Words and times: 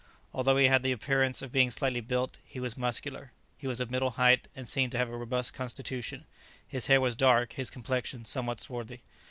Although 0.33 0.57
he 0.57 0.65
had 0.65 0.81
the 0.81 0.91
appearance 0.91 1.43
of 1.43 1.51
being 1.51 1.69
slightly 1.69 2.01
built, 2.01 2.39
he 2.43 2.59
was 2.59 2.75
muscular; 2.75 3.31
he 3.55 3.67
was 3.67 3.79
of 3.79 3.91
middle 3.91 4.09
height, 4.09 4.47
and 4.55 4.67
seemed 4.67 4.91
to 4.93 4.97
have 4.97 5.09
a 5.09 5.15
robust 5.15 5.53
constitution; 5.53 6.25
his 6.67 6.87
hair 6.87 6.99
was 6.99 7.15
dark, 7.15 7.53
his 7.53 7.69
complexion 7.69 8.25
somewhat 8.25 8.59
swarthy. 8.59 9.03